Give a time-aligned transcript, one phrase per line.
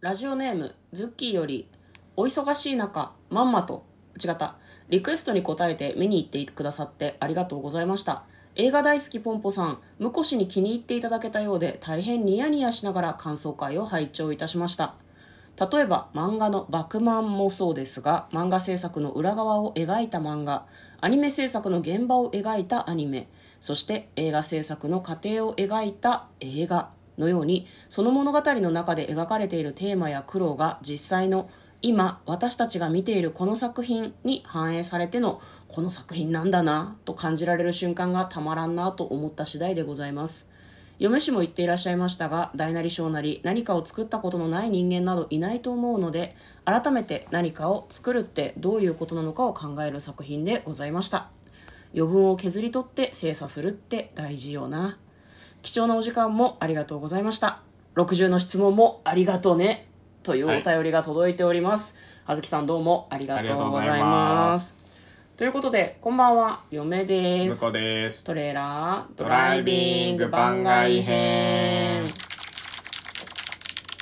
[0.00, 1.68] ラジオネームズッキーより
[2.14, 3.84] お忙しい中まんまと
[4.24, 4.54] 違った
[4.88, 8.22] リクエストに応えて見に行ってくださってありがとうございました。
[8.54, 14.94] 映画大好きポンポさん婿氏に気に入っていただけたようで大変ニヤニヤしながら感想会を拝聴いたしました。
[15.58, 20.66] 例えば漫画の「バクマン」もそうですが漫画制作の裏側を描いた漫画
[21.00, 23.26] アニメ制作の現場を描いたアニメ
[23.60, 26.96] そして映画制作の過程を描いた映画。
[27.18, 40.48] のようにその物語の中で描かれているテーマや苦労が実際の今私たちが見ているこの作品に反映されてのこの作品なんだなと感じられる瞬間がたまらんなと思った次第でございます。
[40.98, 51.30] 嫁氏も言っていらっしゃいましたが大なり小なり何かを作ったことのない人間などいないと思うので改めて何かを作るってどういうことなのかを考える作品でございました。
[51.94, 54.98] 余分を削り取って精査するって大事よな。
[55.62, 57.60] 貴重なお時間もありがとうございました。
[57.96, 59.88] 60の質問もありがとうね。
[60.22, 64.76] というお便りが届いております、はずきさんどうもありがとうございます。
[65.36, 67.72] ということでこんばんは嫁です。
[67.72, 68.24] です。
[68.24, 72.04] トレーラードライビング番外編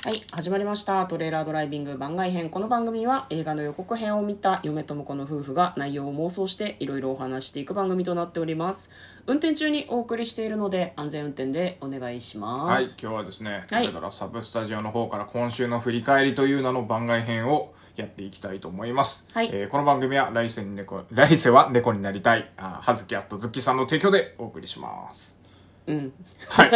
[0.07, 1.05] はい始まりました。
[1.05, 2.49] トレーラードライビング番外編。
[2.49, 8.89] この番組は映画の予告編を見た嫁と婿の夫婦が内容を妄想していろいろお話していく番組となっております。
[9.25, 12.71] 運転中にお送りしているので安全運転でお願いします。
[12.71, 13.87] はい今日はですね、はい。
[13.87, 19.49] これからサブスタジオの方から今週の振り返りという名の番外編をやっていきたいと思います、はい。
[19.51, 22.49] えーこの番組は来世に猫来世は猫になりたい。
[22.55, 25.37] あはずきあとズッキーさんの提供でお送りします。
[25.85, 26.13] うん。
[26.47, 26.71] はい。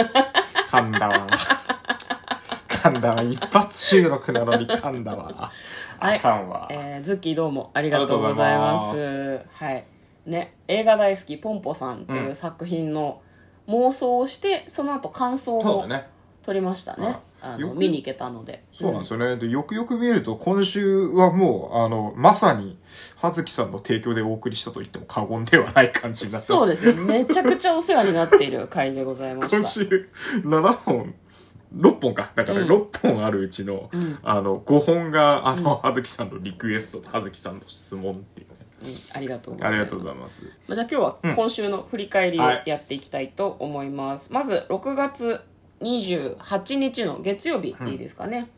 [0.67, 1.27] 噛んだわ
[2.81, 5.51] 噛んだわ一発収録なのに噛んだわ
[5.99, 6.17] はい。
[6.17, 9.07] あかんわ、えーズッキーどうもありがとうございます。
[9.07, 9.85] ありがはい。
[10.25, 13.21] ね映画大好きポンポさんという作品の
[13.67, 16.07] 妄想をして、その後感想もそうだね。
[16.43, 17.19] 撮りましたね。
[17.39, 18.63] あの見に行けたので。
[18.73, 19.35] そうなんですよね。
[19.37, 22.77] で、よくよく見ると、今週はもう、あの、まさに、
[23.17, 26.99] 葉月さんの提供でお送りしたと言っても過言ではない感じになってそうですね。
[26.99, 29.57] めちゃくちゃお世話になっている回でございました。
[29.57, 30.09] 今週、
[30.43, 31.13] 7本、
[31.75, 32.31] 6本か。
[32.35, 32.67] だからうん。
[32.67, 33.89] 6本あるうちの、
[34.23, 38.55] あの、5本が、あの、葉月さんのリクエストと葉月さんの質問っていうね。
[38.83, 39.17] うん。
[39.17, 39.75] ありがとうございます。
[39.75, 40.45] ありがとうございます。
[40.67, 42.63] まあじゃあ今日は今週の振り返りをはい。
[42.65, 45.41] やっていきたいと思います、まず6月
[45.81, 48.49] 28日の月曜日でいいですかね、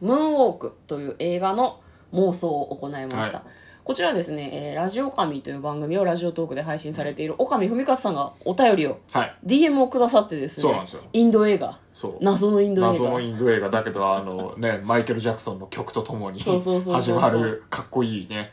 [0.00, 1.80] ムーンウォークという映画の
[2.12, 9.36] 妄想を行いました、はいこちらはですね、えーラジオ神という番組をラジオトークで配信されている岡見文勝さんがお便りをはい。
[9.46, 11.02] DM をくださってですねそうなんですよ。
[11.12, 11.78] インド映画。
[11.94, 12.16] そう。
[12.20, 12.90] 謎のインド映画。
[12.90, 18.50] 謎のインド映画だけど、あのね、 マイケル・ジャクソンの曲とともにそうそうそう始まるかっこいいね、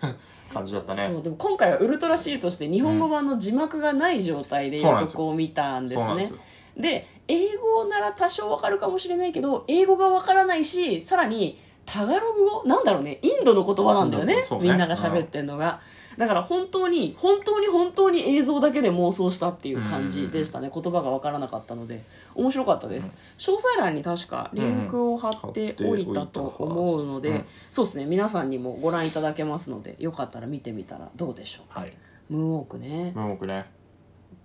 [0.53, 1.09] 感じだったね。
[1.11, 6.29] そうでも今回はウルトラ C として日本語版の字幕がない状態で予告を見たんですね。
[6.77, 14.43] で英語なら多少わかるかもしれないけど英語がわからないしさらにタガログ語なんだろうねインドの言葉なんだよねね。
[14.61, 15.81] みんなが喋ってんのが、
[16.17, 22.01] だから本当に本当に本当に映像だけで妄想したっていう感じでしたね、言葉がわからなかったので。
[22.35, 27.45] 面白かったです、詳細欄に確かリンクを貼っておいたと思うので、うん。
[27.69, 28.05] そうですね。
[28.05, 31.93] 皆さんにもご覧いただけますのでよかったら見てみたらどうでしょうか、はい。
[32.29, 33.65] ムーンウォークね、もう僕ね。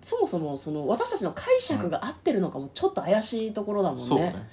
[0.03, 4.47] そもそもその私たちの解釈が合ってるのかもちょっと怪しいところだもんね。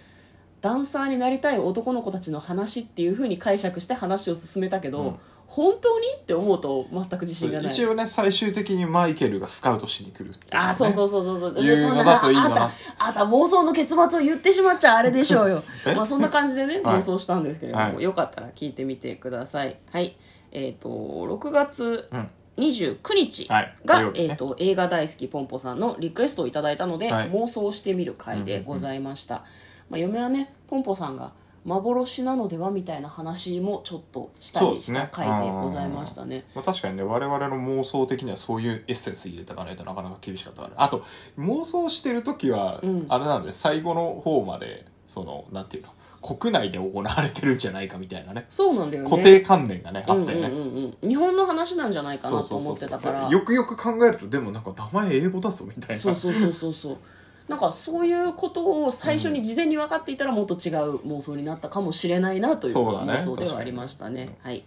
[0.66, 5.16] ダンサーになりたい男の子たちの話っていうふうに解釈して話を進めたけど、うん。
[5.46, 7.72] 本当にって思うと全く自信がない。
[7.72, 10.38] 一応ね最終的にマイケルがスカウトしに来るね。
[10.53, 11.64] ああそうそうそうそうそう。
[11.64, 12.70] いうのだといいのなああ
[13.06, 15.64] たあた妄想の結末を言ってしまっちゃあれでしょうよ。
[15.86, 15.94] え？
[15.94, 16.97] まあそんな感じでねはい。
[16.97, 18.03] 妄想したんですけれども、はい。
[18.03, 19.78] よかったら聞いてみてください。
[19.92, 20.18] はい。
[20.52, 22.30] えっ、と6月うん。
[22.58, 23.76] 29日はい。
[23.86, 24.26] が、土曜日ね。
[24.32, 27.30] えー、と映画大好きポンポさんのリクエストをいただいたので、はい。
[27.30, 29.44] 妄想してみる回でございました、
[29.90, 31.31] まあ、嫁はねポンポさんが
[31.63, 35.09] 幻なのではみたいな話もちょっとしたりしたそうですね。
[35.12, 36.46] 回でございましたね。
[36.53, 40.73] まあ、確かにね我々の妄想的にはそういうエッセンス入れていかないとなかなか厳しかったから。
[40.84, 41.03] あと
[41.40, 43.06] 妄想してる時は、うん。
[43.09, 45.90] あれなんで最後の方までそのなんていうの
[46.22, 48.46] 国内で行われてるんじゃないかみたいなね。
[48.52, 49.09] そうなんだよね。
[49.09, 53.29] 固定観念がねあったよね、うんうんうんうん、日本の話なんじゃないかなと思ってたから。
[53.29, 56.02] よくよく考えるとでもなんか名前英語だぞみたいな。
[56.02, 56.97] そうそうそうそうそう
[57.47, 64.38] なんかそういうことを最初に事前に分かっていたらもっと違う妄想になったかもしれないなという妄想ではありましたね。
[64.42, 64.64] はい。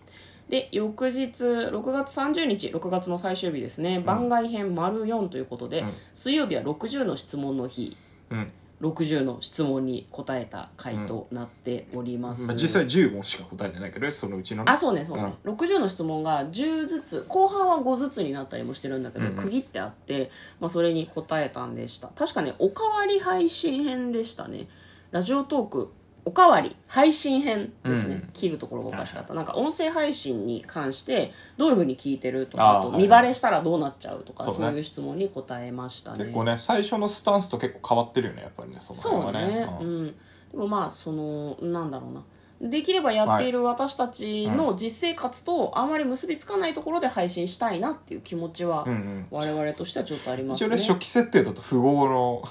[0.48, 5.92] で翌日6月30日6月の最終日ですね、番外編丸4ということで、うん。
[6.14, 7.96] 水曜日は60の質問の日。
[8.30, 14.72] うん60の質問に答えた回となっております、まあ、実際10問しか答えてないけどねそのうちのね。
[14.72, 19.36] あそうねそうね、60の質問が10ずつ後半は5ずつになったりもしてるんだけど、うんうん。
[19.36, 20.30] 区切ってあって、
[20.60, 22.08] まあ、それに答えたんでした。
[22.08, 24.68] 確かねおかわり配信編でしたね。
[25.10, 25.92] ラジオトーク
[26.28, 28.30] おかわり配信編ですね、うん。
[28.34, 36.18] 切るところがおかしかった、なんか音声配信に関してどういうふうに聞いてるとかあと見バレしたらどうなっちゃうとかそう,、そうねいう質問に答えましたね。
[36.18, 40.04] 結構ね最初のスタンスと結構変わってるよねやっぱりねそのそう辺はね、ううん。
[40.08, 40.14] ん、
[40.52, 42.22] でもまあそのなんだろうな。
[42.60, 48.84] できればやっている私たちの実生活とあまり結びつかないところで配信したいなっていう気持ちは
[49.30, 50.66] 我々としてはちょっとありますね。
[50.66, 52.42] 一応ね初期設定だと富豪の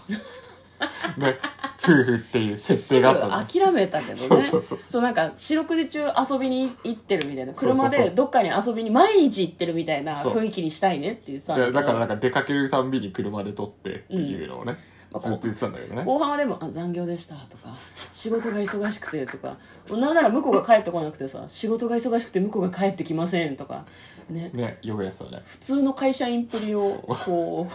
[1.17, 1.37] ね
[1.91, 3.39] 夫婦っていう設定があったの。
[3.39, 4.17] すぐ諦めたけどね。
[4.17, 5.01] そうそうそうそう。
[5.01, 5.99] なんか四六時中
[6.29, 7.53] 遊びに行ってるみたいな。
[7.53, 7.89] そうそうそう。
[7.89, 10.33] 車でどっかに遊びに毎日行ってるみたいなそう。
[10.33, 16.03] 雰囲気にしたいねって言ってたんだけどいやだからなんか出かけるたんびに車で撮ってっていうのをね、まあずっと言ってたんだけどね。
[16.03, 19.57] 後半はでもあ残業でしたとか仕事が忙しくてとか。
[19.89, 23.85] なんなら向こうが帰ってこなくてさ仕事が忙しくて向こうが帰ってきませんとか。
[24.29, 24.49] ね。
[24.53, 25.41] ねよくやってたね。
[25.45, 27.67] 普通の会社員っぷりをこ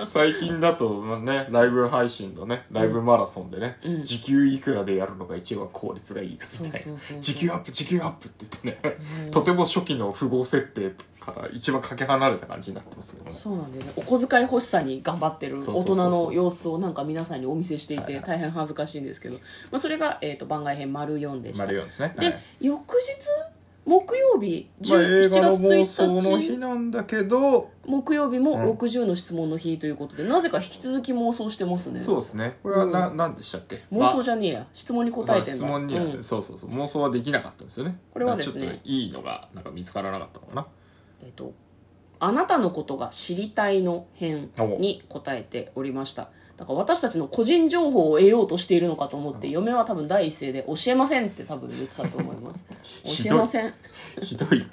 [0.00, 0.06] う。
[0.06, 4.04] 最近だとまあねライブ配信のねライブマラソンでね、うん。
[4.04, 7.20] 時給いくらでやるのが一番効率がいいかみたいな。
[7.20, 13.36] 時給アップ時給アップって言ってね、とても初期の符号設定から一番かけ離れた感じになってますけどね。
[13.36, 13.92] そうなんだよね。
[13.96, 16.10] お小遣い欲しさに頑張ってる大そうそうそうそう。
[16.10, 19.40] 人の様子をなんか皆さんにお見せしていて大変恥ずかしいんですけど、ま
[19.72, 21.64] あ、それが、えー、と番外編丸4でした。
[21.64, 22.14] 丸4ですね。
[22.18, 22.40] で、はい。
[22.60, 23.48] 翌日
[23.84, 28.70] 木曜日まあ、映10 7画の日1日なんだけど、木曜日もうん。
[28.72, 31.98] 60の質問の日ということで、なぜか引き続き妄想してますね。
[32.00, 32.58] そうですね。
[32.62, 33.82] これはな、何でしたっけ？
[33.90, 34.66] 妄想じゃねえや。
[34.74, 35.56] 質問に答えてんだ。
[35.56, 36.22] 質問には、うん。
[36.22, 36.70] そうそうそう。
[36.70, 37.98] 妄想はできなかったんですよね。
[38.12, 38.60] これはですね。
[38.60, 40.66] ちょっといいのがなんか見つからなかったのかな
[41.22, 41.52] えっと
[42.20, 46.30] 「あなたのことが知りたい」の編に答えておりました。
[46.56, 52.64] だから私たちの個人情報を得ようとしているのかと思って、嫁は多分第一声で「教えません」って多分言ってたと思います。
[53.24, 53.72] 教えません。
[54.20, 54.66] ひどい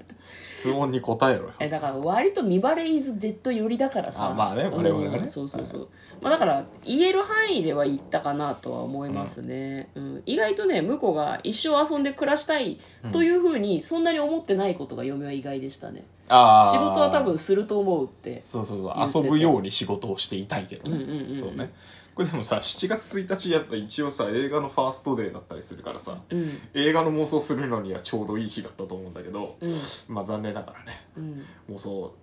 [0.45, 1.53] 質問に答えろよ。
[1.59, 4.31] えだから割と見バレイズデッド寄りだからさ。
[4.31, 5.17] あまあね我々はね。
[5.19, 5.87] うんそうそうそう、
[6.21, 10.23] まあ、だから言える範囲では言ったかなとは思いますね、うん。
[10.25, 12.79] 意外とね向こうが一生遊んで暮らしたい
[13.11, 16.05] というふうにそんなに思ってないことが嫁は意外でしたね。
[16.27, 16.71] あー。
[16.71, 18.39] 仕事は多分すると思うって。
[18.39, 19.23] そうそうそう。
[19.23, 21.39] 遊ぶように仕事をしていたいけどね、うんうんうんうん。
[21.39, 21.71] そうね
[22.15, 26.49] これでもさ7月1日やっぱ一応さ映画のファーストデーだったりするからさ、うん。
[26.73, 29.69] 映画の妄想するのにはちょうどいい日だったと思うんだけど、うん。
[30.15, 31.45] まあ残念ながらねうん。
[31.75, 32.15] 妄想を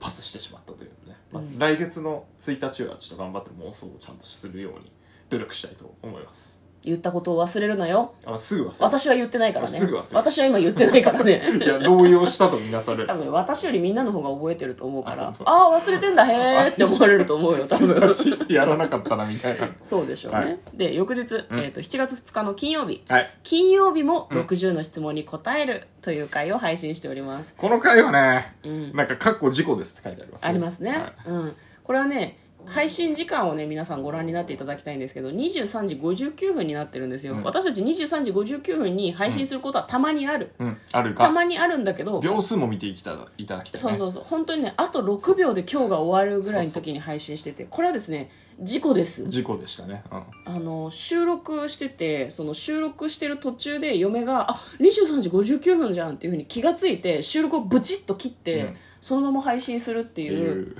[0.00, 1.58] パスしてしまったというね、まあうん。
[1.58, 4.90] 来月の1日はちょっと頑張って妄想をちゃんとするように
[5.28, 8.12] 努力したいと思います言ったことを忘れるなよ。
[8.26, 9.72] あすぐ忘れ私は言ってないからね。
[9.72, 10.16] すぐ忘れる。
[10.16, 11.42] 私は今言ってないからね。
[11.64, 13.06] いや動揺したとみなされる？
[13.06, 15.28] 多分私よりみんなの方が覚えてると思うから。
[15.28, 17.94] ああ忘れてんだへーって思われると思うよ多分。
[17.94, 19.68] 1日やらなかったなみたいな。
[19.82, 21.24] そうでしょうね、はいで翌日、ん。
[21.24, 23.02] えー、と7月2日の金曜日。
[23.08, 23.30] はい。
[23.42, 28.92] 金曜日も60の質問に答えるという回を配信しております、この回はね、うん。
[28.94, 31.12] なんか「かっこ事故です」って書いてありますありますね、はい。
[31.28, 31.56] うん。
[31.82, 37.42] これはね配信時間をね皆さんご覧になっていただきたいんですけど23時59分になってるんですよ、うん。
[37.42, 43.88] 私たち23時59分に配信することはたまにある、うん、あるたかまにあるんだけど秒数も見ていきたいただきたいね。
[43.88, 44.24] そうそうそう。
[44.28, 48.30] 本当にねあと6秒で今日が終わるぐらいの時に配信しててこれはですね
[48.60, 49.28] 事故です。
[49.28, 50.22] 事故でしたね、うん、
[50.56, 58.76] あの収録しててその収録してる途中で嫁が「あ23時59分じゃん」っていうふうに気がついて収録をブチッと切って、うん。
[59.04, 60.74] そのまま配信するっていう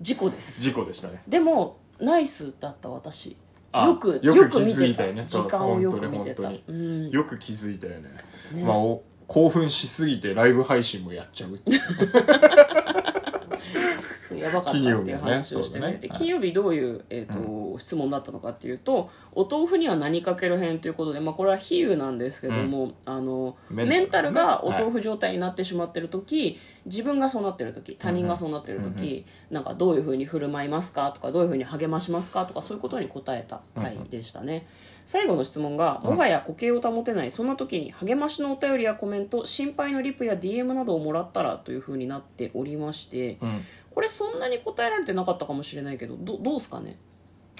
[0.00, 0.60] 事故です。
[0.60, 1.22] 事故でしたね。
[1.26, 3.36] でもナイスだった私。
[3.70, 4.80] あよくよく気よく見てた。
[4.80, 6.42] づいたよね時間をよく見てた。
[6.44, 7.10] そうん。
[7.10, 8.08] よく気づいたよね。
[8.54, 8.62] ね。
[8.62, 11.80] まあお興奮しすぎてライブ配信もやっちゃうっていう
[14.28, 15.86] そうやばかったっていう話をしてね金曜日はねね。
[15.86, 15.98] はい。
[15.98, 34.66] で金曜日どういう、えーと質問だったのかっていうとお豆腐には何かける編ということで、まあ、これは比喩なんですけども、あのメメンタルがお豆腐状態になってしまってる時、自分がそうなってる時他人がそうなってる時、なんかどういうふうに振る舞いますかとかどういうふうに励ましますかとかそういうことに答えた回でしたね、
[35.06, 43.64] 最後の質問が、もはや固形を保てないそんな時に励ましのお便りやコメント心配のリプや DM などをもらったらというふうになっておりまして、うん
[43.98, 46.96] これそんなに答えられてなかったかもしれないけどどどうすかね？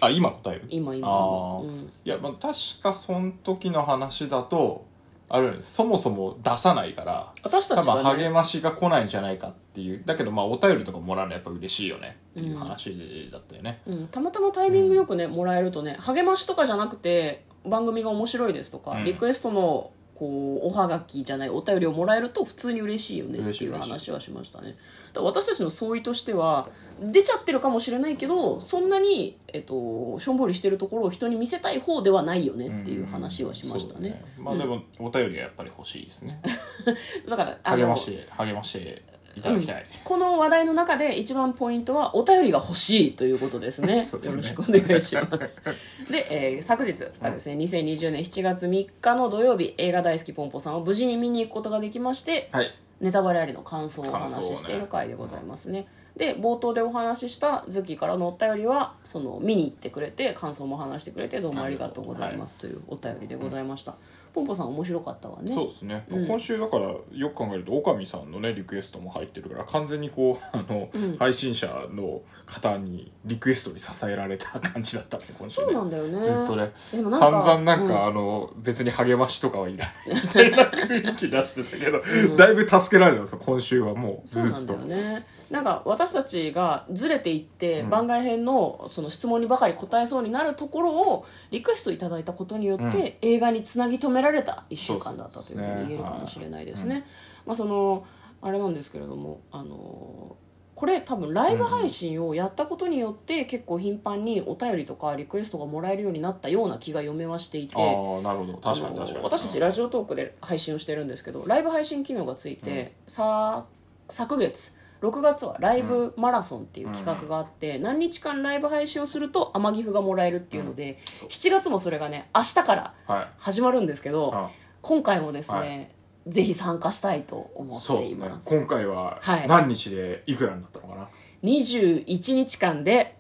[0.01, 0.67] あ今答える？
[0.69, 1.09] 今今。
[1.09, 1.63] あー。
[1.65, 1.93] うん。
[2.05, 4.87] いや、まあ、確かその時の話だと
[5.29, 8.03] あるそもそも出さないから私たちがね。
[8.05, 10.05] 多分励ましが来ないんじゃないかっていう。
[10.07, 12.17] だけどまあお便りとかもらうのやっぱ嬉しいよね。
[12.39, 19.05] っていう話だったよね、うん、たまたまタイミングよくね、もらえるとね励ましとかじゃなくて番組が面白いですとか、うん。
[19.05, 24.75] リクエストのこうおはがきじゃないお便りをもらえると普通に嬉しいよねっていう話はしましたね。
[25.13, 26.69] だ私たちの相違としては
[27.01, 36.43] 出ちゃってるかもしれないけどそんなに、えっと、しょんぼりしてるところを人に見せたい方ではないよねっていう話はしましたね,、そうまあでもお便りはやっぱり欲しいですね。
[37.29, 39.03] だからあの励まして励まして
[39.37, 39.87] いただきたい。
[40.05, 43.97] この話題の中で一番ポイントはお便りが欲しいということですね。
[43.99, 45.61] ですねよろしくお願いします。
[46.11, 52.75] で、えー昨日がですね、2020年7月3日の土曜日、映画大好きポンポさんを無事に見に行くことができまして、はい。
[53.01, 55.87] ネタバレありの感想をお話ししている回でございますね。
[56.17, 63.95] で、冒頭でお話ししたズッキーからのお便りは、その、見に行ってくれて、感想も話してくれて、どうもありがとうございますというお便りでございました。
[64.35, 65.55] ポンポさん面白かったわね。
[65.55, 70.89] そうですね、今週だからよく考えると岡さんのねリクエストも入ってるから完全にこう あの、
[71.19, 75.67] 配信者の方にリクエストに支えられた感じだったね今週ね。
[75.67, 76.23] そうなんだよね。
[76.23, 78.07] ずっとね散々なんか、うん。
[78.07, 80.23] あの別に励ましとかはいらない。
[80.23, 82.01] みたいな雰囲気出してたけど、
[82.37, 84.49] だいぶ助けられたんですよ今週はもうずっと。
[84.49, 85.27] そうなんだよね。
[85.51, 97.07] なんか私たちがずれていって、番外編のその質問にばかり答えそうになるところをリクエストいただいたことによって、映画につなぎ止められた1週間だったというふうに言えるかもしれないですね。
[97.47, 98.05] まあその
[98.43, 100.37] あれなんですけれどもあの
[100.79, 107.75] これ多分ライブ配信をやったことによって結構頻繁にお便りとかリクエストがもらえるようになったような気が読めはしていて。
[107.75, 108.59] ああなるほど。
[108.59, 109.25] 確かに確かに。
[109.25, 113.67] 私たちラジオトークで配信をしてるんですけどライブ配信機能がついて、さ
[114.09, 123.27] 昨月6月はライブマラソンっていう企画があって、何日間ライブ配信をすると天岐阜がもらえるっていうので、7月もそれがね明日からはい。
[123.39, 124.51] 始まるんですけど、あ
[124.83, 125.98] 今回もですね、はい
[126.29, 128.31] ぜひ参加したいと思そうですね。
[128.43, 129.49] す今回ははい。
[129.49, 131.09] 何日でいくらになったのかな、
[131.43, 133.17] 21日間で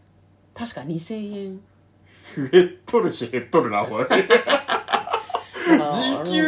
[0.54, 1.60] 確か2000円。
[2.50, 4.04] 減っとるし減っとるなこれ
[5.90, 6.42] 時給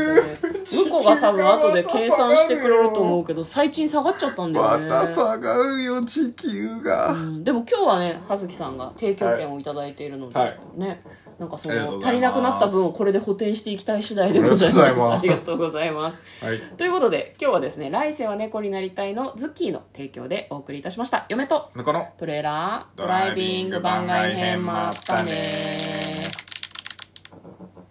[0.85, 4.89] 向こうが多分後で計算してくれると思うけど最賃下がっちゃったんだよね。
[4.89, 7.45] 下がるよ時給が、うん。
[7.45, 10.59] でも今日はね葉月さんが提供券をいただいているので、はい。
[10.77, 11.03] ね
[11.41, 14.81] なんかその足りなくなった分をこれで補填していきたい次第でございます。
[14.83, 16.23] あありがりがとうございます。
[16.45, 16.61] はい。
[16.77, 21.25] ということで今日はですね「来世は猫になりたい」のズッキーの提供でお送りいたしました。
[21.31, 26.50] 嫁とこのトレーラードライビング番外編もあったね